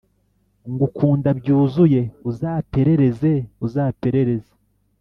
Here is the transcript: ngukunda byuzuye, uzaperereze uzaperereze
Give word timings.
ngukunda 0.71 1.29
byuzuye, 1.39 2.01
uzaperereze 2.29 3.31
uzaperereze 3.65 4.51